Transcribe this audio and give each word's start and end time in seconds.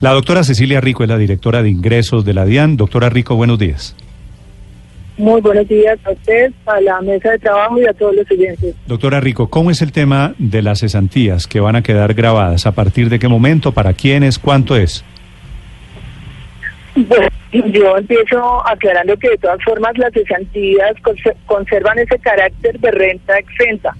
La 0.00 0.10
doctora 0.10 0.42
Cecilia 0.42 0.80
Rico 0.80 1.04
es 1.04 1.08
la 1.08 1.16
directora 1.16 1.62
de 1.62 1.70
ingresos 1.70 2.24
de 2.24 2.34
la 2.34 2.44
DIAN. 2.44 2.76
Doctora 2.76 3.10
Rico, 3.10 3.36
buenos 3.36 3.60
días. 3.60 3.96
Muy 5.16 5.40
buenos 5.40 5.68
días 5.68 5.96
a 6.04 6.10
usted, 6.10 6.52
a 6.66 6.80
la 6.80 7.00
mesa 7.00 7.30
de 7.30 7.38
trabajo 7.38 7.80
y 7.80 7.86
a 7.86 7.92
todos 7.92 8.16
los 8.16 8.28
oyentes. 8.28 8.74
Doctora 8.86 9.20
Rico, 9.20 9.48
¿cómo 9.48 9.70
es 9.70 9.80
el 9.82 9.92
tema 9.92 10.34
de 10.38 10.62
las 10.62 10.80
cesantías 10.80 11.46
que 11.46 11.60
van 11.60 11.76
a 11.76 11.82
quedar 11.82 12.12
grabadas? 12.14 12.66
¿A 12.66 12.72
partir 12.72 13.08
de 13.08 13.20
qué 13.20 13.28
momento? 13.28 13.70
¿Para 13.70 13.92
quiénes? 13.92 14.40
¿Cuánto 14.40 14.76
es? 14.76 15.04
Bueno, 16.96 17.28
yo 17.52 17.96
empiezo 17.96 18.66
aclarando 18.66 19.16
que 19.16 19.30
de 19.30 19.38
todas 19.38 19.62
formas 19.62 19.96
las 19.96 20.12
cesantías 20.12 20.94
conservan 21.46 22.00
ese 22.00 22.18
carácter 22.18 22.80
de 22.80 22.90
renta 22.90 23.38
exenta. 23.38 23.94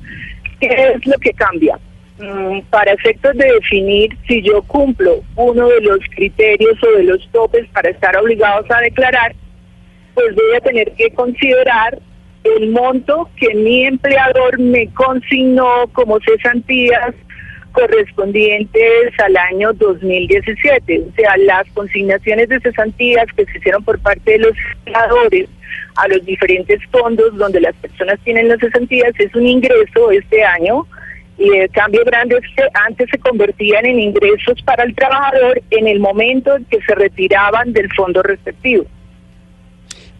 ¿Qué 0.59 0.92
es 0.96 1.06
lo 1.06 1.16
que 1.18 1.30
cambia? 1.34 1.79
Mm, 2.18 2.60
para 2.70 2.92
efectos 2.92 3.36
de 3.36 3.45
definir 3.45 4.16
si 4.28 4.41
yo 4.41 4.62
cumplo 4.62 5.24
uno 5.34 5.68
de 5.68 5.80
los 5.80 5.98
criterios 6.14 6.78
o 6.84 6.96
de 6.96 7.02
los 7.02 7.28
topes 7.32 7.66
para 7.70 7.90
estar 7.90 8.16
obligados 8.16 8.70
a 8.70 8.80
declarar, 8.80 9.34
pues 10.15 10.32
voy 10.37 10.57
a 10.57 10.60
tener 10.60 10.92
que 10.92 11.10
considerar 11.10 11.98
el 12.45 12.70
monto 12.70 13.29
que 13.37 13.52
mi 13.54 13.85
empleador 13.85 14.60
me 14.60 14.87
consignó 14.95 15.88
como 15.92 16.20
cesantías 16.20 17.16
correspondientes 17.73 19.12
al 19.18 19.37
año 19.37 19.73
2017. 19.73 21.07
O 21.09 21.15
sea, 21.16 21.37
las 21.38 21.66
consignaciones 21.74 22.48
de 22.48 22.60
cesantías 22.60 23.26
que 23.37 23.45
se 23.46 23.59
hicieron 23.59 23.82
por 23.82 23.98
parte 23.98 24.32
de 24.32 24.38
los 24.38 24.52
empleadores 24.76 25.48
a 25.96 26.07
los 26.07 26.24
diferentes 26.24 26.80
fondos 26.92 27.37
donde 27.37 27.60
las 27.60 27.74
personas 27.74 28.20
tienen 28.23 28.48
las 28.48 28.60
cesantías 28.60 29.12
es 29.18 29.35
un 29.35 29.46
ingreso 29.48 30.12
este 30.12 30.45
año 30.45 30.87
y 31.38 31.49
el 31.57 31.71
cambio 31.71 32.02
grande 32.04 32.37
es 32.37 32.54
que 32.57 32.63
antes 32.87 33.09
se 33.10 33.18
convertían 33.18 33.87
en 33.87 34.01
ingresos 34.01 34.60
para 34.65 34.85
el 34.85 34.95
trabajador 34.95 35.63
en 35.71 35.88
el 35.88 36.01
momento 36.01 36.57
en 36.57 36.65
que 36.66 36.79
se 36.87 36.95
retiraban 36.95 37.73
del 37.73 37.88
fondo 37.93 38.23
respectivo. 38.23 38.85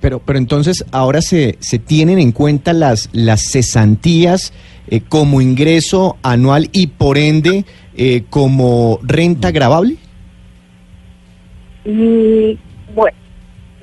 Pero, 0.01 0.19
pero 0.19 0.39
entonces 0.39 0.84
ahora 0.93 1.23
se, 1.23 1.56
se 1.61 1.79
tienen 1.79 2.19
en 2.19 2.33
cuenta 2.33 2.73
las, 2.73 3.09
las 3.12 3.51
cesantías 3.51 4.53
eh, 4.89 5.01
como 5.01 5.41
ingreso 5.41 6.19
anual 6.23 6.69
y 6.73 6.89
por 6.89 7.17
ende 7.17 7.65
eh, 7.97 8.25
como 8.28 8.99
renta 9.03 9.51
grabable? 9.51 9.97
Mm, 11.87 12.53
bueno, 12.95 13.17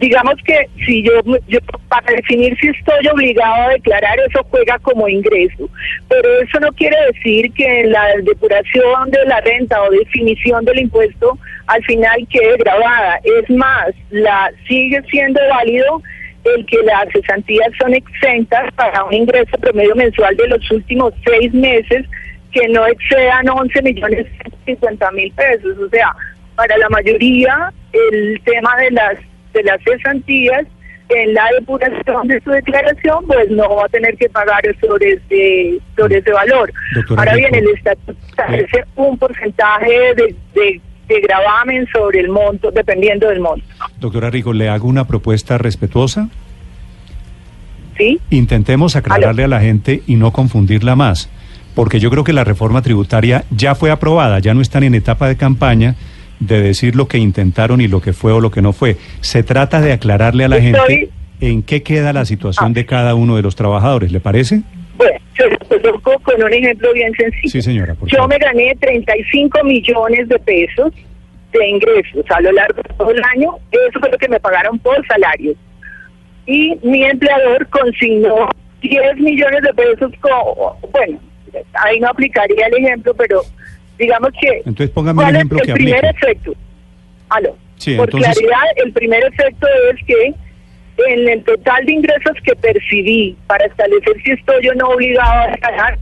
digamos 0.02 0.34
que 0.44 0.68
si 0.86 1.04
yo, 1.04 1.22
yo, 1.48 1.60
para 1.88 2.14
definir 2.16 2.58
si 2.60 2.70
estoy 2.70 3.08
obligado 3.08 3.54
a 3.54 3.70
declarar, 3.70 4.20
eso 4.28 4.44
juega 4.50 4.78
como 4.80 5.08
ingreso. 5.08 5.70
Pero 6.10 6.42
eso 6.42 6.60
no 6.60 6.72
quiere 6.74 6.98
decir 7.14 7.54
que 7.54 7.86
la 7.86 8.08
depuración 8.24 9.12
de 9.12 9.26
la 9.28 9.40
renta 9.42 9.82
o 9.84 9.92
definición 9.92 10.66
del 10.66 10.80
impuesto 10.80 11.38
al 11.68 11.84
final 11.84 12.28
quede 12.30 12.58
grabada. 12.58 13.20
Es 13.24 13.50
más, 13.52 13.92
la 14.10 14.52
sigue 14.68 15.02
siendo 15.10 15.40
válido 15.50 16.02
el 16.46 16.66
que 16.66 16.78
las 16.84 17.06
cesantías 17.14 17.70
son 17.80 17.94
exentas 17.94 18.74
para 18.74 19.04
un 19.04 19.14
ingreso 19.14 19.56
promedio 19.60 19.96
mensual 19.96 20.36
de 20.36 20.48
los 20.48 20.72
últimos 20.72 21.14
seis 21.24 21.54
meses 21.54 22.08
que 22.52 22.68
no 22.70 22.88
excedan 22.88 23.48
11 23.48 23.82
millones 23.84 24.26
50 24.66 25.12
mil 25.12 25.32
pesos. 25.34 25.78
O 25.78 25.90
sea, 25.90 26.12
para 26.56 26.76
la 26.80 26.90
mayoría 26.90 27.72
el 27.94 28.42
tema 28.44 28.76
de 28.78 28.92
las 28.92 29.31
de 29.54 29.64
las 29.64 29.80
cesantías 29.84 30.66
en 31.10 31.34
la 31.34 31.44
depuración 31.60 32.28
de 32.28 32.40
su 32.42 32.52
declaración, 32.52 33.26
pues 33.28 33.50
no 33.50 33.76
va 33.76 33.86
a 33.86 33.90
tener 33.90 34.16
que 34.16 34.30
pagar 34.30 34.62
sobre 34.80 35.14
ese, 35.14 35.80
sobre 35.98 36.20
ese 36.20 36.32
valor. 36.32 36.72
Ahora 37.18 37.36
bien, 37.36 37.54
el 37.54 37.68
estatuto 37.68 38.18
establece 38.30 38.84
un 38.96 39.18
porcentaje 39.18 40.16
de, 40.16 40.36
de, 40.54 40.82
de 41.10 41.22
gravamen 41.22 41.86
sobre 41.92 42.22
el 42.22 42.30
monto, 42.30 42.72
dependiendo 42.72 43.28
del 43.28 43.42
monto. 43.42 43.66
Doctora 44.00 44.30
Rico, 44.30 44.54
¿le 44.54 44.70
hago 44.70 44.88
una 44.88 45.06
propuesta 45.06 45.58
respetuosa? 45.58 46.30
Sí. 47.98 48.20
Intentemos 48.30 48.96
aclararle 48.96 49.44
a 49.44 49.48
la 49.50 49.60
gente 49.60 50.02
y 50.08 50.16
no 50.16 50.32
confundirla 50.32 50.96
más, 50.96 51.30
porque 51.76 52.00
yo 52.00 52.10
creo 52.10 52.24
que 52.24 52.34
la 52.34 52.46
reforma 52.46 52.82
tributaria 52.82 53.44
ya 53.52 53.76
fue 53.76 53.92
aprobada, 53.92 54.40
ya 54.40 54.54
no 54.54 54.62
están 54.62 54.84
en 54.84 54.96
etapa 54.96 55.28
de 55.28 55.36
campaña 55.36 55.96
de 56.42 56.62
decir 56.62 56.96
lo 56.96 57.08
que 57.08 57.18
intentaron 57.18 57.80
y 57.80 57.88
lo 57.88 58.02
que 58.02 58.14
fue 58.14 58.34
o 58.34 58.42
lo 58.42 58.52
que 58.52 58.62
no 58.62 58.74
fue. 58.74 58.98
Se 59.22 59.44
trata 59.44 59.80
de 59.80 59.94
aclararle 59.94 60.44
a 60.44 60.48
la 60.50 60.60
gente 60.60 61.10
en 61.40 61.64
qué 61.64 61.84
queda 61.84 62.12
la 62.12 62.26
situación 62.26 62.74
de 62.74 62.86
cada 62.86 63.16
uno 63.16 63.36
de 63.36 63.44
los 63.44 63.56
trabajadores, 63.56 64.12
¿le 64.12 64.20
parece? 64.20 64.62
Bueno, 64.98 65.18
yo 65.36 65.46
lo 65.80 66.02
con 66.02 66.44
un 66.44 66.54
ejemplo 66.54 66.94
bien 66.94 67.14
sencillo. 67.14 67.50
Sí, 67.50 67.62
señora. 67.62 67.96
yo 68.06 68.28
me 68.28 68.38
gané 68.38 68.76
35 68.80 69.64
millones 69.64 70.28
de 70.28 70.40
pesos 70.40 70.94
de 71.54 71.68
ingresos 71.68 72.26
a 72.30 72.42
lo 72.42 72.52
largo 72.52 72.82
de 72.82 72.94
todo 72.96 73.12
el 73.12 73.22
año. 73.36 73.56
Eso 73.72 74.00
fue 74.00 74.10
lo 74.12 74.18
que 74.18 74.28
me 74.28 74.40
pagaron 74.40 74.80
por 74.80 75.06
salarios. 75.08 75.56
Y 76.46 76.76
mi 76.84 77.04
empleador 77.04 77.68
consignó 77.68 78.50
10 78.82 79.18
millones 79.18 79.62
de 79.62 79.74
pesos. 79.74 80.12
bueno, 80.92 81.20
ahí 81.74 82.00
no 82.00 82.10
aplicaría 82.10 82.68
el 82.68 82.84
ejemplo, 82.84 83.14
pero 83.14 83.42
digamos 84.02 84.32
que... 84.40 84.58
Entonces 84.66 84.90
póngame 84.90 85.24
un 85.24 85.36
ejemplo 85.36 85.60
el 85.64 85.74
primer 85.74 86.06
efecto? 86.06 86.54
Aló. 87.30 87.56
Por 87.98 88.10
claridad, 88.10 88.68
el 88.84 88.92
primer 88.92 89.24
efecto 89.24 89.68
es 89.92 90.06
que 90.06 90.34
en 91.08 91.30
el 91.30 91.44
total 91.44 91.86
de 91.86 91.94
ingresos 91.94 92.34
que 92.44 92.56
percibí 92.56 93.36
para 93.48 93.66
establecer 93.66 94.14
si 94.24 94.32
estoy 94.32 94.68
o 94.70 94.76
no 94.76 94.90
obligado 94.90 95.54
a 95.54 95.58
pagar, 95.58 95.98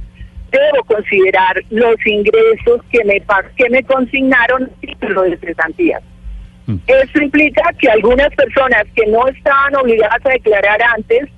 debo 0.52 0.84
considerar 0.86 1.62
los 1.70 1.96
ingresos 2.06 2.82
que 2.92 3.04
me 3.06 3.22
que 3.56 3.70
me 3.70 3.84
consignaron 3.84 4.72
lo 5.02 5.22
de 5.24 5.38
cesantías. 5.38 6.02
Mm. 6.66 6.78
Eso 6.88 7.22
implica 7.22 7.64
que 7.80 7.90
algunas 7.90 8.34
personas 8.36 8.84
que 8.96 9.06
no 9.08 9.28
estaban 9.28 9.76
obligadas 9.76 10.26
a 10.26 10.30
declarar 10.30 10.82
antes, 10.96 11.30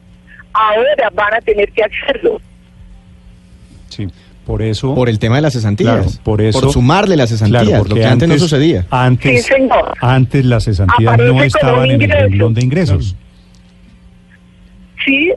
ahora 0.54 1.10
van 1.14 1.34
a 1.36 1.42
tener 1.42 1.72
que 1.72 1.84
hacerlo. 1.84 2.42
Sí. 3.90 4.08
Por 4.52 4.62
eso. 4.64 4.94
Por 4.94 5.08
el 5.08 5.18
tema 5.18 5.38
de 5.38 5.44
las 5.44 5.54
cesantías. 5.54 6.18
por 6.18 6.42
eso. 6.42 6.60
Por 6.60 6.74
sumarle 6.74 7.16
las 7.16 7.30
cesantías, 7.30 7.88
lo 7.88 7.96
que 7.96 8.06
antes, 8.06 8.28
no 8.28 8.38
sucedía. 8.38 8.86
Antes, 8.92 9.50
antes 10.02 10.44
las 10.44 10.66
cesantías 10.66 11.18
no 11.18 11.42
estaban 11.42 11.90
en 11.90 12.02
el 12.02 12.12
renglón 12.12 12.54
de 12.54 12.62
ingresos. 12.62 13.16
Sí, 15.06 15.32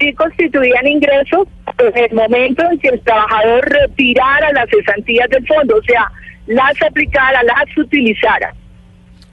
sí 0.00 0.12
constituían 0.14 0.86
ingresos 0.86 1.46
en 1.76 2.04
el 2.04 2.14
momento 2.16 2.62
en 2.72 2.78
que 2.78 2.88
el 2.88 3.00
trabajador 3.00 3.68
retirara 3.68 4.50
las 4.54 4.70
cesantías 4.70 5.28
del 5.28 5.46
fondo, 5.46 5.76
o 5.76 5.82
sea, 5.82 6.10
las 6.46 6.80
aplicara, 6.80 7.42
las 7.42 7.76
utilizara. 7.76 8.54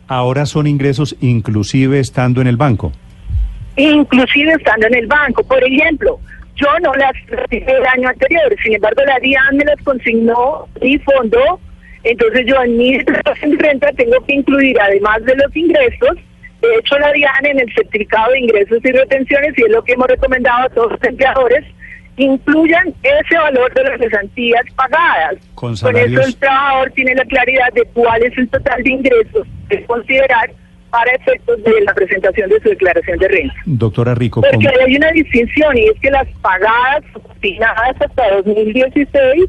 Ahora 0.09 0.45
son 0.45 0.67
ingresos 0.67 1.15
inclusive 1.21 2.01
estando 2.01 2.41
en 2.41 2.47
el 2.47 2.57
banco. 2.57 2.91
Inclusive 3.77 4.51
estando 4.51 4.87
en 4.87 4.95
el 4.95 5.07
banco. 5.07 5.43
Por 5.43 5.63
ejemplo, 5.63 6.19
yo 6.63 6.79
no 6.79 6.93
las 6.93 7.13
recibí 7.27 7.71
el 7.71 7.85
año 7.85 8.09
anterior, 8.09 8.55
sin 8.63 8.75
embargo 8.75 9.01
la 9.05 9.19
DIAN 9.19 9.57
me 9.57 9.65
las 9.65 9.81
consignó 9.83 10.67
y 10.81 10.97
fondo, 10.99 11.59
entonces 12.03 12.45
yo 12.45 12.61
en 12.63 12.77
mi 12.77 12.97
renta 13.57 13.91
tengo 13.93 14.23
que 14.25 14.35
incluir 14.35 14.79
además 14.79 15.23
de 15.25 15.35
los 15.35 15.55
ingresos, 15.55 16.17
de 16.61 16.75
hecho 16.79 16.97
la 16.99 17.11
DIAN 17.11 17.45
en 17.45 17.59
el 17.59 17.73
certificado 17.73 18.31
de 18.31 18.39
ingresos 18.39 18.79
y 18.83 18.91
retenciones, 18.91 19.53
y 19.57 19.63
es 19.63 19.69
lo 19.69 19.83
que 19.83 19.93
hemos 19.93 20.07
recomendado 20.07 20.65
a 20.65 20.69
todos 20.69 20.91
los 20.91 21.03
empleadores, 21.03 21.65
incluyan 22.15 22.93
ese 23.01 23.37
valor 23.37 23.73
de 23.73 23.83
las 23.83 23.99
cesantías 23.99 24.63
pagadas. 24.75 25.35
Con, 25.55 25.73
eso 25.73 25.87
el 25.87 26.35
trabajador 26.37 26.91
tiene 26.91 27.15
la 27.15 27.25
claridad 27.25 27.73
de 27.73 27.83
cuál 27.93 28.23
es 28.23 28.37
el 28.37 28.47
total 28.49 28.83
de 28.83 28.91
ingresos 28.91 29.47
que 29.69 29.83
considerar 29.85 30.51
para 30.93 31.11
efectos 31.11 31.63
de 31.63 31.81
la 31.81 31.93
presentación 31.95 32.51
de 32.51 32.59
su 32.61 32.69
declaración 32.69 33.17
de 33.17 33.27
renta. 33.27 33.55
Doctora 33.65 34.13
Rico. 34.13 34.41
Porque 34.41 34.67
hay 34.67 34.95
una 34.95 35.11
distinción 35.11 35.75
y 35.75 35.85
es 35.85 35.99
que 35.99 36.11
las 36.11 36.27
pagadas 36.39 37.03
destinadas 37.31 37.99
hasta 37.99 38.35
2016 38.35 39.45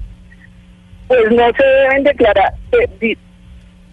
pues 1.06 1.20
no 1.32 1.46
se 1.54 1.66
deben 1.66 2.04
declarar 2.04 2.50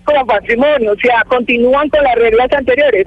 como 0.06 0.26
patrimonio, 0.26 0.94
o 0.94 0.96
sea, 0.96 1.26
continúan 1.28 1.90
con 1.90 2.02
las 2.02 2.16
reglas 2.16 2.48
anteriores, 2.54 3.06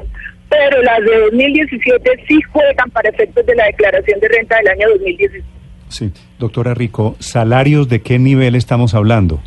pero 0.50 0.82
las 0.82 1.00
de 1.00 1.20
2017 1.31 2.25
sí 2.29 2.43
juegan 2.52 2.91
para 2.91 3.08
efectos 3.08 3.46
de 3.46 3.55
la 3.55 3.64
declaración 3.64 4.20
de 4.20 4.29
renta 4.29 4.58
del 4.58 4.69
año 4.69 4.88
2016. 4.91 5.44
Sí, 5.88 6.12
doctora 6.38 6.75
Rico, 6.75 7.17
¿salarios 7.19 7.88
de 7.88 8.02
qué 8.02 8.19
nivel 8.19 8.56
estamos 8.56 8.94
hablando? 8.94 9.41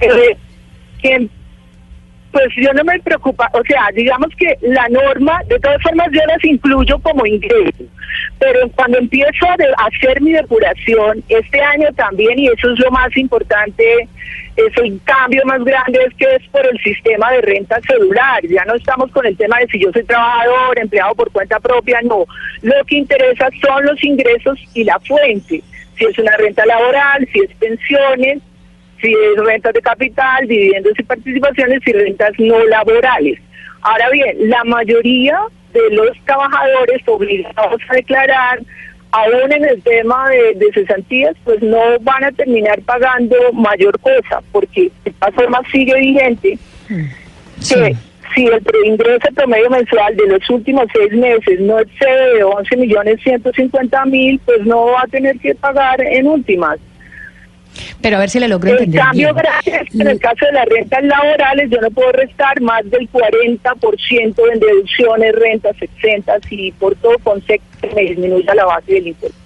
Eh, 0.00 1.28
Pues 2.34 2.48
yo 2.56 2.72
no 2.72 2.82
me 2.82 2.98
preocupa, 2.98 3.48
o 3.52 3.62
sea, 3.62 3.90
digamos 3.94 4.26
que 4.36 4.58
la 4.62 4.88
norma, 4.88 5.40
de 5.46 5.56
todas 5.60 5.80
formas 5.80 6.08
yo 6.10 6.20
las 6.26 6.44
incluyo 6.44 6.98
como 6.98 7.24
ingreso, 7.24 7.84
pero 8.40 8.68
cuando 8.70 8.98
empiezo 8.98 9.46
a, 9.46 9.86
hacer 9.86 10.20
mi 10.20 10.32
depuración, 10.32 11.22
este 11.28 11.60
año 11.60 11.86
también, 11.94 12.36
y 12.36 12.48
eso 12.48 12.72
es 12.72 12.80
lo 12.80 12.90
más 12.90 13.16
importante, 13.16 14.08
es 14.56 14.76
el 14.78 15.00
cambio 15.04 15.42
más 15.44 15.62
grande, 15.62 16.00
es 16.08 16.14
que 16.14 16.34
es 16.34 16.42
por 16.48 16.66
el 16.66 16.76
sistema 16.80 17.30
de 17.30 17.42
renta 17.42 17.80
celular, 17.86 18.44
ya 18.48 18.64
no 18.64 18.74
estamos 18.74 19.12
con 19.12 19.24
el 19.26 19.36
tema 19.36 19.58
de 19.60 19.68
si 19.68 19.78
yo 19.78 19.92
soy 19.92 20.02
trabajador, 20.02 20.76
empleado 20.76 21.14
por 21.14 21.30
cuenta 21.30 21.60
propia, 21.60 22.00
no, 22.02 22.24
lo 22.62 22.84
que 22.84 22.96
interesa 22.96 23.48
son 23.64 23.84
los 23.84 24.02
ingresos 24.02 24.58
y 24.74 24.82
la 24.82 24.98
fuente, 24.98 25.62
si 25.96 26.04
es 26.04 26.18
una 26.18 26.36
renta 26.36 26.66
laboral, 26.66 27.28
si 27.32 27.38
es 27.38 27.54
pensiones, 27.60 28.42
si 29.04 29.12
es 29.12 29.44
rentas 29.44 29.74
de 29.74 29.82
capital, 29.82 30.48
dividendos 30.48 30.94
y 30.98 31.02
participaciones 31.02 31.80
y 31.86 31.92
rentas 31.92 32.32
no 32.38 32.64
laborales. 32.64 33.38
Ahora 33.82 34.08
bien, 34.10 34.48
la 34.48 34.64
mayoría 34.64 35.38
de 35.74 35.90
los 35.90 36.16
trabajadores 36.24 37.02
obligados 37.06 37.80
a 37.88 37.94
declarar, 37.94 38.60
aún 39.10 39.52
en 39.52 39.64
el 39.64 39.82
tema 39.82 40.30
de, 40.30 40.54
de 40.54 40.72
cesantías, 40.72 41.36
pues 41.44 41.60
no 41.60 41.98
van 42.00 42.24
a 42.24 42.32
terminar 42.32 42.80
pagando 42.82 43.36
mayor 43.52 43.98
cosa, 44.00 44.40
porque 44.52 44.90
de 45.04 45.10
todas 45.10 45.34
formas 45.34 45.62
sigue 45.70 45.94
vigente 45.98 46.58
que 46.88 47.96
si 48.34 48.46
el 48.46 48.62
ingreso 48.84 49.28
promedio 49.34 49.70
mensual 49.70 50.16
de 50.16 50.26
los 50.26 50.50
últimos 50.50 50.86
seis 50.92 51.12
meses 51.12 51.60
no 51.60 51.78
excede 51.78 52.36
de 52.36 52.44
11 52.44 52.76
millones 52.78 53.20
150 53.22 54.04
mil, 54.06 54.40
pues 54.44 54.64
no 54.64 54.86
va 54.86 55.02
a 55.02 55.06
tener 55.08 55.38
que 55.38 55.54
pagar 55.54 56.00
en 56.00 56.26
últimas. 56.26 56.78
Pero 58.00 58.16
a 58.16 58.20
ver 58.20 58.30
si 58.30 58.38
le 58.38 58.48
logro 58.48 58.70
El 58.70 58.78
entender 58.78 59.00
cambio 59.00 59.34
es 59.64 59.90
que 59.90 60.02
en 60.02 60.08
el 60.08 60.20
caso 60.20 60.46
de 60.46 60.52
las 60.52 60.66
rentas 60.66 61.04
laborales 61.04 61.70
yo 61.70 61.80
no 61.80 61.90
puedo 61.90 62.12
restar 62.12 62.60
más 62.60 62.88
del 62.90 63.10
40% 63.10 64.34
en 64.52 64.60
deducciones, 64.60 65.34
rentas 65.34 65.76
exentas 65.80 66.40
y 66.50 66.72
por 66.72 66.94
todo 66.96 67.18
concepto 67.22 67.88
me 67.94 68.02
disminuya 68.02 68.54
la 68.54 68.64
base 68.66 68.92
del 68.92 69.08
impuesto. 69.08 69.44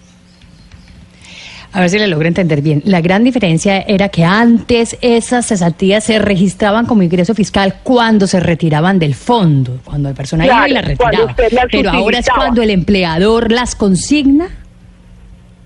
A 1.70 1.80
ver 1.80 1.90
si 1.90 1.98
le 1.98 2.06
logro 2.06 2.26
entender 2.26 2.62
bien. 2.62 2.82
La 2.86 3.02
gran 3.02 3.24
diferencia 3.24 3.80
era 3.82 4.08
que 4.08 4.24
antes 4.24 4.96
esas 5.02 5.46
cesantías 5.46 6.02
se 6.02 6.18
registraban 6.18 6.86
como 6.86 7.02
ingreso 7.02 7.34
fiscal 7.34 7.76
cuando 7.82 8.26
se 8.26 8.40
retiraban 8.40 8.98
del 8.98 9.14
fondo, 9.14 9.78
cuando 9.84 10.08
la 10.08 10.14
persona 10.14 10.46
iba 10.46 10.54
y 10.54 10.72
Claro, 10.72 10.74
las 10.74 10.84
retiraba. 10.86 11.34
las 11.50 11.66
Pero 11.70 11.90
ahora 11.90 12.18
es 12.20 12.28
cuando 12.34 12.62
el 12.62 12.70
empleador 12.70 13.52
las 13.52 13.74
consigna. 13.74 14.48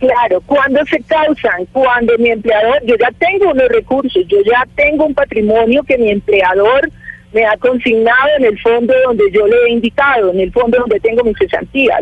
Claro, 0.03 0.41
cuando 0.47 0.85
se 0.87 1.01
causan, 1.05 1.65
cuando 1.73 2.19
mi 2.19 2.31
empleador, 2.31 2.85
yo 2.85 2.97
ya 2.99 3.09
tengo 3.21 3.53
unos 3.53 3.69
recursos, 3.69 4.27
yo 4.27 4.39
ya 4.45 4.67
tengo 4.75 5.07
un 5.07 5.15
patrimonio 5.15 5.85
que 5.85 5.97
mi 5.97 6.11
empleador 6.11 6.91
me 7.33 7.45
ha 7.47 7.57
consignado 7.57 8.29
en 8.37 8.47
el 8.47 8.59
fondo 8.61 8.93
donde 9.07 9.23
yo 9.33 9.47
le 9.47 9.55
he 9.67 9.71
indicado, 9.71 10.33
en 10.33 10.41
el 10.41 10.51
fondo 10.51 10.79
donde 10.81 10.99
tengo 10.99 11.23
mis 11.23 11.39
cesantías. 11.39 12.01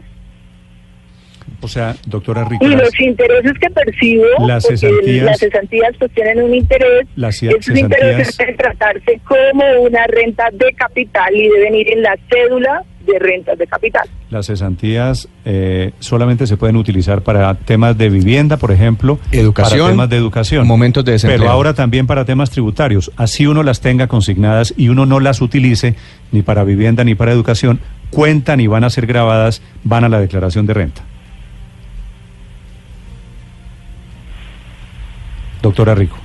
O 1.60 1.68
sea, 1.68 1.94
doctora 2.06 2.44
Rico, 2.48 2.64
Y 2.64 2.70
los 2.74 2.98
intereses 3.00 3.52
que 3.60 3.68
percibo, 3.68 4.24
Las 4.46 4.64
cesantías- 4.64 5.24
las 5.26 5.38
cesantías 5.38 5.92
pues 5.98 6.10
tienen 6.12 6.40
un 6.42 6.54
interés, 6.54 7.06
Las 7.16 7.36
ce- 7.38 7.48
esos 7.50 7.76
intereses 7.76 8.28
cesantías- 8.28 8.36
deben 8.38 8.56
tratarse 8.56 9.20
como 9.28 9.82
una 9.82 10.06
renta 10.06 10.48
de 10.52 10.72
capital 10.72 11.34
y 11.36 11.48
deben 11.48 11.74
ir 11.74 11.92
en 11.92 12.02
la 12.02 12.16
cédula 12.30 12.82
de 13.12 13.18
rentas 13.18 13.58
de 13.58 13.66
capital. 13.66 14.08
las 14.30 14.46
cesantías 14.46 15.28
eh, 15.44 15.92
solamente 15.98 16.46
se 16.46 16.56
pueden 16.56 16.76
utilizar 16.76 17.22
para 17.22 17.54
temas 17.54 17.96
de 17.98 18.08
vivienda, 18.08 18.56
por 18.56 18.72
ejemplo, 18.72 19.18
Educación, 19.32 19.78
para 19.78 19.90
temas 19.90 20.10
de 20.10 20.16
educación, 20.16 20.66
momentos 20.66 21.04
de 21.04 21.12
desempleo. 21.12 21.40
pero 21.40 21.50
ahora 21.50 21.74
también 21.74 22.06
para 22.06 22.24
temas 22.24 22.50
tributarios. 22.50 23.10
Así 23.16 23.46
uno 23.46 23.62
las 23.62 23.80
tenga 23.80 24.06
consignadas 24.06 24.72
y 24.76 24.88
uno 24.88 25.06
no 25.06 25.20
las 25.20 25.40
utilice 25.40 25.94
ni 26.32 26.42
para 26.42 26.64
vivienda 26.64 27.04
ni 27.04 27.14
para 27.14 27.32
educación, 27.32 27.80
cuentan 28.10 28.60
y 28.60 28.66
van 28.66 28.84
a 28.84 28.90
ser 28.90 29.06
grabadas, 29.06 29.62
van 29.84 30.04
a 30.04 30.08
la 30.08 30.20
declaración 30.20 30.66
de 30.66 30.74
renta. 30.74 31.02
Doctora 35.62 35.94
Rico. 35.94 36.16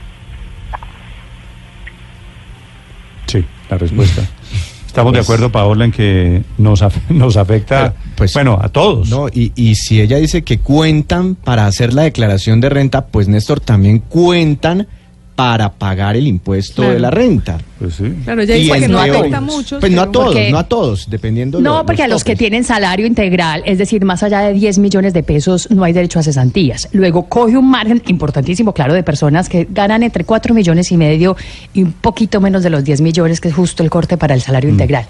Sí, 3.28 3.44
la 3.70 3.78
respuesta. 3.78 4.22
Estamos 4.96 5.12
de 5.12 5.20
Pues- 5.20 5.26
acuerdo, 5.28 5.52
Paola, 5.52 5.86
en 5.86 5.92
que 5.92 6.44
nos, 6.58 6.82
af- 6.82 6.94
nos 7.10 7.36
afecta, 7.36 7.94
Pero, 7.94 8.14
pues, 8.16 8.34
bueno, 8.34 8.58
a 8.62 8.70
todos. 8.70 9.10
No, 9.10 9.28
y, 9.28 9.52
y 9.56 9.76
si 9.76 10.00
ella 10.00 10.16
dice 10.18 10.44
que 10.44 10.60
cuentan 10.60 11.36
para 11.36 11.68
hacer 11.68 11.94
la 11.94 12.04
declaración 12.04 12.62
de 12.62 12.70
renta, 12.70 13.06
pues 13.08 13.28
Néstor 13.28 13.60
también 13.60 14.00
cuentan 14.00 14.88
para 15.36 15.74
pagar 15.74 16.16
el 16.16 16.28
impuesto 16.28 16.78
Claro. 16.84 16.94
de 16.94 17.00
la 17.02 17.12
renta. 17.12 17.58
Pues 17.80 17.96
sí. 17.96 18.06
Claro, 18.24 18.42
ella 18.42 18.56
dice 18.56 18.80
que 18.80 18.88
no 18.88 19.00
afecta 19.00 19.38
a 19.38 19.42
muchos. 19.42 19.80
Pues 19.82 19.92
no 19.92 20.02
a 20.04 20.12
todos, 20.12 20.28
Porque- 20.34 20.50
no 20.52 20.58
a 20.60 20.64
todos, 20.64 21.10
dependiendo 21.10 21.60
No, 21.60 21.80
lo- 21.80 21.86
porque 21.86 22.04
a 22.04 22.08
los 22.08 22.24
que 22.24 22.36
tienen 22.36 22.64
salario 22.64 23.06
integral, 23.06 23.64
es 23.66 23.78
decir, 23.78 24.06
más 24.06 24.24
allá 24.24 24.40
de 24.42 24.54
10 24.54 24.78
millones 24.80 25.14
de 25.14 25.24
pesos, 25.24 25.70
no 25.72 25.84
hay 25.84 25.92
derecho 25.92 26.20
a 26.20 26.24
cesantías. 26.24 26.88
Luego 26.94 27.28
coge 27.28 27.58
un 27.58 27.70
margen 27.70 28.02
importantísimo, 28.08 28.72
claro, 28.74 28.94
de 28.94 29.04
personas 29.04 29.50
que 29.50 29.68
ganan 29.70 30.04
entre 30.04 30.24
4 30.24 30.54
millones 30.54 30.92
y 30.94 30.98
medio 30.98 31.36
y 31.74 31.84
un 31.84 31.92
poquito 31.92 32.40
menos 32.40 32.64
de 32.64 32.70
los 32.70 32.84
10 32.86 33.02
millones, 33.02 33.42
que 33.42 33.50
es 33.50 33.54
justo 33.56 33.84
el 33.84 33.90
corte 33.90 34.16
para 34.18 34.34
el 34.36 34.42
salario 34.42 34.70
integral. 34.70 35.06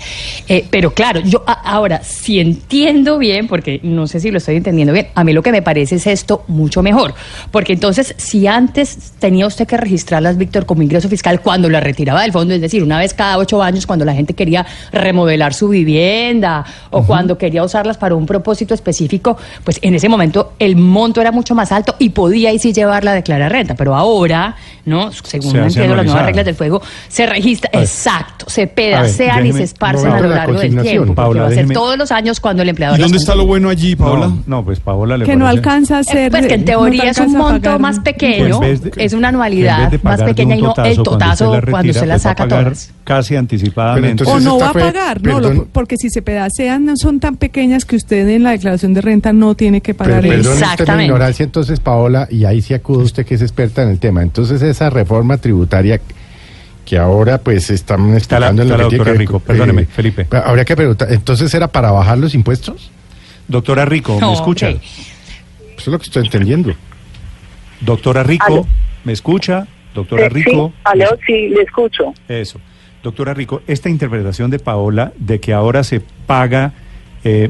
Eh, 0.48 0.66
pero 0.72 0.92
claro, 0.94 1.20
yo 1.20 1.44
a- 1.46 1.54
ahora, 1.54 2.02
si 2.04 2.40
entiendo 2.40 3.20
bien, 3.20 3.48
porque 3.48 3.80
no 3.84 4.08
sé 4.08 4.20
si 4.20 4.32
lo 4.32 4.40
estoy 4.40 4.56
entendiendo 4.56 4.92
bien, 4.92 5.08
a 5.14 5.24
mí 5.24 5.34
lo 5.34 5.44
que 5.44 5.52
me 5.52 5.62
parece 5.62 5.96
es 5.98 6.08
esto 6.08 6.44
mucho 6.48 6.82
mejor. 6.82 7.14
Porque 7.52 7.74
entonces, 7.74 8.16
si 8.18 8.48
antes 8.48 9.14
tenía 9.20 9.46
usted 9.46 9.68
que 9.68 9.78
registrarlas, 9.78 10.38
Víctor, 10.38 10.66
como 10.66 10.82
ingreso 10.82 11.10
fiscal 11.10 11.42
cuando 11.42 11.70
la 11.70 11.80
retiraba 11.80 12.24
del 12.24 12.32
fondo, 12.32 12.55
es 12.56 12.62
decir, 12.62 12.84
una 12.84 12.98
vez 12.98 13.13
cada 13.13 13.38
ocho 13.38 13.62
años 13.62 13.86
cuando 13.86 14.06
la 14.06 14.13
gente 14.13 14.34
quería 14.34 14.66
remodelar 14.92 15.54
su 15.54 15.69
vivienda 15.69 16.66
o 16.92 17.04
cuando 17.04 17.38
quería 17.38 17.63
usarlas 17.63 17.98
para 17.98 18.16
un 18.16 18.25
propósito 18.25 18.74
específico, 18.74 19.38
pues 19.63 19.80
en 19.81 19.96
ese 19.96 20.10
momento 20.10 20.54
el 20.60 20.75
monto 20.75 21.22
era 21.22 21.31
mucho 21.31 21.56
más 21.56 21.72
alto 21.72 21.96
y 22.00 22.10
podía 22.10 22.50
ahí 22.50 22.60
sí 22.60 22.74
llevarla 22.74 23.12
a 23.12 23.13
declarar 23.16 23.52
renta. 23.52 23.75
Pero 23.75 23.96
ahora, 23.96 24.56
¿no? 24.86 25.12
Según 25.12 25.52
Se 25.52 25.57
entiendo 25.60 25.96
las 25.96 26.06
nuevas 26.06 26.25
reglas 26.25 26.46
del 26.46 26.56
fuego, 26.56 26.81
se 27.07 27.25
registra, 27.25 27.69
A 27.74 27.80
exacto, 27.81 28.46
se 28.50 28.66
ver, 28.66 28.74
pedacean 28.75 29.46
y 29.46 29.54
se 29.54 29.63
esparcen 29.63 30.12
a 30.12 30.19
lo 30.19 30.30
la 30.30 30.36
largo 30.38 30.60
del 30.60 30.81
tiempo. 30.81 31.06
porque 31.07 31.13
Paula, 31.16 31.42
va 31.44 31.48
a 31.48 31.52
ser 31.52 31.68
todos 31.69 31.98
los 31.98 32.12
años 32.12 32.40
cuando 32.40 32.63
el 32.63 32.69
empleador 32.69 33.00
¿Y 33.00 33.02
dónde 33.02 33.18
está 33.18 33.36
lo 33.36 33.46
bueno 33.46 33.69
allí, 33.69 33.96
Paola? 33.96 34.28
No, 34.28 34.44
no, 34.46 34.66
pues 34.66 34.80
Paola 34.80 35.18
le 35.18 35.25
Que 35.25 35.36
no 35.36 35.48
alcanza 35.48 36.00
a 36.00 36.04
ser. 36.04 36.18
Eh, 36.18 36.31
Pues 36.31 36.48
que 36.48 36.54
en 36.56 36.62
no 36.62 36.66
teoría 36.66 37.10
es 37.12 37.18
un 37.19 37.34
monto 37.34 37.62
pagar. 37.62 37.80
más 37.80 38.00
pequeño, 38.00 38.60
de- 38.60 38.92
es 38.98 39.13
una 39.13 39.30
anualidad 39.30 39.92
más 40.04 40.22
pequeña 40.22 40.56
un 40.56 40.60
y 40.60 40.62
no 40.63 40.69
el 40.69 40.75
cuando 40.75 41.04
totazo 41.04 41.54
retira, 41.56 41.72
cuando 41.72 41.94
se 41.94 42.06
la 42.06 42.13
pues 42.16 42.22
saca 42.24 42.44
pagar 42.47 42.63
todas. 42.65 42.92
Casi 43.03 43.36
anticipadamente. 43.36 44.24
O 44.25 44.39
no 44.39 44.57
va 44.59 44.69
a 44.69 44.73
pagar, 44.73 45.21
no, 45.21 45.40
lo- 45.40 45.66
porque 45.66 45.95
si 45.97 46.09
se 46.09 46.21
pedacean 46.21 46.85
no 46.85 46.97
son 46.97 47.19
tan 47.19 47.35
pequeñas 47.37 47.85
que 47.85 47.95
usted 47.95 48.28
en 48.30 48.44
la 48.44 48.52
declaración 48.52 48.94
de 48.94 49.02
renta 49.02 49.33
no 49.33 49.56
tiene 49.56 49.81
que 49.81 49.94
Pero, 49.94 50.09
pagar. 50.09 50.21
perdón 50.23 50.40
eso. 50.42 50.49
usted 50.52 50.64
Exactamente. 50.64 51.06
ignorancia, 51.06 51.44
entonces, 51.44 51.80
Paola, 51.80 52.28
y 52.31 52.45
ahí 52.45 52.61
sí 52.61 52.73
acude 52.73 53.04
usted 53.04 53.25
que 53.25 53.35
es 53.35 53.42
experta 53.42 53.83
en 53.83 53.90
el 53.90 53.99
tema. 53.99 54.21
Entonces, 54.23 54.61
esa 54.61 54.90
reforma 54.90 55.37
tributaria 55.37 55.99
que 56.85 56.97
ahora 56.99 57.40
pues 57.40 57.69
están 57.71 58.14
Está 58.14 58.40
la- 58.40 58.47
explicando 58.47 58.61
en 58.61 58.68
la 58.69 58.75
tiene 58.75 58.83
doctora 58.97 59.11
que 59.14 59.18
Rico. 59.18 59.40
Perdóneme, 59.40 59.85
Felipe. 59.85 60.28
pero 60.30 60.45
Habría 60.45 60.66
que 60.66 60.75
preguntar, 60.75 61.11
entonces 61.11 61.52
era 61.54 61.68
para 61.68 61.90
bajar 61.92 62.18
los 62.19 62.35
impuestos? 62.35 62.92
Doctora 63.47 63.85
Rico, 63.85 64.14
¿me 64.16 64.21
No, 64.21 64.33
escucha? 64.33 64.69
Eso 64.69 64.80
es 65.78 65.87
lo 65.87 65.97
que 65.99 66.06
estoy 66.06 66.25
entendiendo. 66.25 66.73
Doctora 67.81 68.23
Rico, 68.23 68.45
Aló. 68.45 68.68
¿me 69.04 69.14
escucha? 69.14 69.68
Doctora 69.95 70.25
Eh, 70.25 70.30
Rico. 70.30 70.71
Sí, 70.75 70.81
aló, 70.83 71.07
sí, 71.25 71.49
le 71.49 71.64
escucho. 71.64 72.14
Eso. 72.28 72.59
Doctora 73.02 73.33
Rico, 73.33 73.61
esta 73.68 73.90
interpretación 73.90 74.52
de 74.52 74.59
Paola 74.59 75.11
de 75.18 75.40
que 75.40 75.54
ahora 75.54 75.83
se 75.83 76.02
paga 76.28 76.73
eh, 77.23 77.49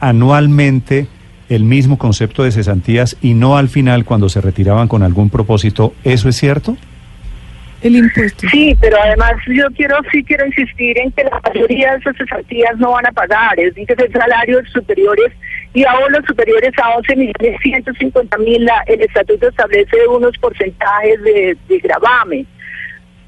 anualmente 0.00 1.06
el 1.48 1.64
mismo 1.64 1.98
concepto 1.98 2.42
de 2.42 2.50
cesantías 2.52 3.16
y 3.22 3.34
no 3.34 3.56
al 3.56 3.68
final 3.68 4.04
cuando 4.04 4.28
se 4.28 4.40
retiraban 4.40 4.88
con 4.88 5.02
algún 5.02 5.30
propósito, 5.30 5.94
¿eso 6.04 6.28
es 6.28 6.36
cierto? 6.36 6.76
El 7.82 7.94
impuesto. 7.94 8.48
Sí, 8.50 8.74
pero 8.80 8.96
además 9.00 9.34
yo 9.46 9.66
quiero 9.76 9.96
sí 10.10 10.24
quiero 10.24 10.44
insistir 10.46 10.98
en 10.98 11.12
que 11.12 11.22
la 11.24 11.40
mayoría 11.46 11.92
de 11.92 11.98
esas 11.98 12.16
cesantías 12.16 12.76
no 12.78 12.92
van 12.92 13.06
a 13.06 13.12
pagar, 13.12 13.58
es 13.60 13.74
decir, 13.74 13.86
que 13.86 14.08
salarios 14.18 14.64
superiores 14.72 15.32
y 15.76 15.84
aún 15.84 16.10
los 16.10 16.24
superiores 16.24 16.72
a 16.82 16.96
11 16.96 17.16
millones 17.16 17.60
150 17.60 18.38
mil, 18.38 18.66
el 18.86 19.02
estatuto 19.02 19.46
establece 19.46 20.08
unos 20.08 20.32
porcentajes 20.38 21.22
de, 21.22 21.54
de 21.68 21.78
gravamen. 21.80 22.46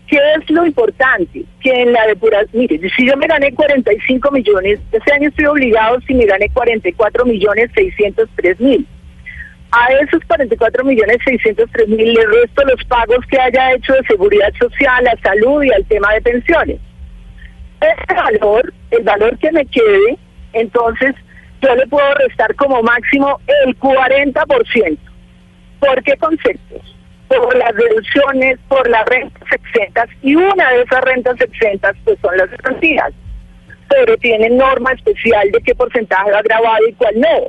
¿Qué 0.07 0.17
es 0.17 0.49
lo 0.49 0.65
importante? 0.65 1.45
Que 1.61 1.71
en 1.71 1.93
la 1.93 2.07
depuración, 2.07 2.49
mire, 2.55 2.81
si 2.97 3.07
yo 3.07 3.19
me 3.19 3.27
gané 3.27 3.53
45 3.53 4.31
millones, 4.31 4.81
este 4.91 5.13
año 5.13 5.29
estoy 5.29 5.45
obligado 5.45 6.01
si 6.07 6.15
me 6.15 6.25
gané 6.25 6.49
44 6.49 7.27
millones 7.27 7.71
603 7.75 8.61
mil. 8.61 8.87
A 9.71 9.93
esos 10.01 10.25
44 10.27 10.85
millones 10.85 11.19
603 11.27 11.87
mil 11.87 12.15
le 12.15 12.27
resto 12.29 12.65
los 12.65 12.83
pagos 12.85 13.27
que 13.31 13.39
haya 13.39 13.75
hecho 13.75 13.93
de 13.93 14.05
seguridad 14.05 14.55
social, 14.59 15.07
a 15.07 15.21
salud 15.21 15.63
y 15.65 15.71
al 15.71 15.85
tema 15.85 16.15
de 16.15 16.23
pensiones. 16.23 16.81
Ese 17.83 18.15
valor, 18.15 18.73
el 18.91 19.03
valor 19.05 19.37
que 19.37 19.53
me 19.53 19.67
quede, 19.67 20.17
entonces 20.55 21.15
yo 21.61 21.75
le 21.75 21.87
puedo 21.87 22.15
restar 22.15 22.55
como 22.57 22.83
máximo 22.83 23.41
el 23.65 23.79
40%. 23.79 24.99
¿Por 25.81 26.03
qué 26.03 26.17
conceptos? 26.17 26.99
por 27.29 27.57
las 27.57 27.75
deducciones, 27.75 28.59
por 28.69 28.89
las 28.89 29.05
rentas 29.07 29.53
exentas, 29.53 30.09
y 30.23 30.35
una 30.35 30.71
de 30.71 30.83
esas 30.83 31.01
rentas 31.03 31.41
exentas 31.41 31.95
pues 32.05 32.19
son 32.21 32.37
las 32.37 32.51
cesantías, 32.51 33.13
pero 33.89 34.17
tienen 34.17 34.57
norma 34.57 34.93
especial 34.93 35.51
de 35.53 35.61
qué 35.61 35.75
porcentaje 35.75 36.31
va 36.31 36.43
grabado 36.43 36.89
y 36.89 36.95
cuál 36.95 37.21
no. 37.21 37.49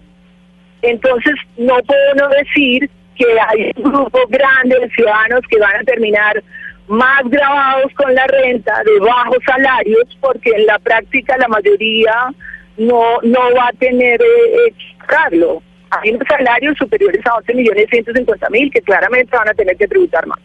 Entonces, 0.81 1.33
no 1.57 1.77
puedo 1.83 2.15
no 2.15 2.29
decir 2.29 2.89
que 3.15 3.25
hay 3.47 3.71
un 3.77 3.91
grupo 3.91 4.19
grande 4.29 4.79
de 4.79 4.89
ciudadanos 4.91 5.41
que 5.49 5.59
van 5.59 5.75
a 5.75 5.83
terminar 5.83 6.41
más 6.87 7.21
grabados 7.25 7.93
con 7.95 8.13
la 8.15 8.25
renta 8.27 8.81
de 8.85 8.99
bajos 8.99 9.39
salarios, 9.45 10.17
porque 10.21 10.51
en 10.51 10.65
la 10.65 10.79
práctica 10.79 11.37
la 11.37 11.47
mayoría 11.47 12.33
no, 12.79 13.19
no 13.23 13.39
va 13.55 13.67
a 13.67 13.73
tener 13.73 14.21
eh, 14.21 14.73
que 14.77 15.05
pagarlo. 15.05 15.61
Hay 15.91 16.11
unos 16.11 16.27
salarios 16.27 16.77
superiores 16.77 17.25
a 17.25 17.35
11 17.35 17.53
millones 17.55 17.87
150 17.89 18.49
mil 18.49 18.71
que 18.71 18.81
claramente 18.81 19.35
van 19.35 19.49
a 19.49 19.53
tener 19.53 19.75
que 19.75 19.87
tributar 19.87 20.25
más. 20.27 20.39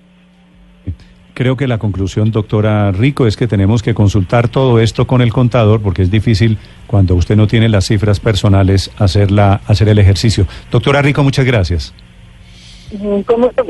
Creo 1.34 1.56
que 1.56 1.66
la 1.66 1.78
conclusión, 1.78 2.30
doctora 2.30 2.92
Rico, 2.92 3.26
es 3.26 3.36
que 3.36 3.48
tenemos 3.48 3.82
que 3.82 3.92
consultar 3.92 4.48
todo 4.48 4.78
esto 4.78 5.06
con 5.06 5.20
el 5.20 5.32
contador 5.32 5.82
porque 5.82 6.02
es 6.02 6.10
difícil 6.10 6.58
cuando 6.86 7.16
usted 7.16 7.34
no 7.34 7.48
tiene 7.48 7.68
las 7.68 7.86
cifras 7.86 8.20
personales 8.20 8.92
hacer, 8.98 9.32
la, 9.32 9.60
hacer 9.66 9.88
el 9.88 9.98
ejercicio. 9.98 10.46
Doctora 10.70 11.02
Rico, 11.02 11.24
muchas 11.24 11.44
gracias. 11.44 11.92
Mm, 12.92 13.22
¿Cómo 13.22 13.50
se 13.52 13.62